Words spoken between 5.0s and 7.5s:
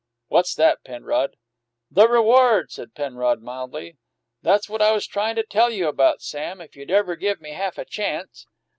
tryin' to tell you about, Sam, if you'd ever give